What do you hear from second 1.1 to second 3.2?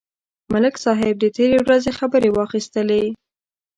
د تېرې ورځې خبرې واخیستلې.